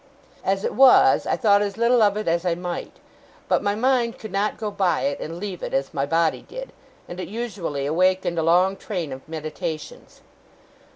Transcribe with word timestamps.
As 0.43 0.63
it 0.63 0.73
was, 0.73 1.27
I 1.27 1.37
thought 1.37 1.61
as 1.61 1.77
little 1.77 2.01
of 2.01 2.17
it 2.17 2.27
as 2.27 2.43
I 2.43 2.55
might. 2.55 2.93
But 3.47 3.61
my 3.61 3.75
mind 3.75 4.17
could 4.17 4.31
not 4.31 4.57
go 4.57 4.71
by 4.71 5.01
it 5.01 5.19
and 5.19 5.37
leave 5.37 5.61
it, 5.61 5.75
as 5.75 5.93
my 5.93 6.07
body 6.07 6.41
did; 6.41 6.71
and 7.07 7.19
it 7.19 7.27
usually 7.27 7.85
awakened 7.85 8.39
a 8.39 8.41
long 8.41 8.75
train 8.77 9.13
of 9.13 9.21
meditations. 9.29 10.21